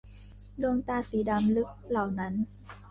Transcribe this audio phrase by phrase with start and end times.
[0.61, 2.33] ดวงตาสีดำลึกเหล่านั้น!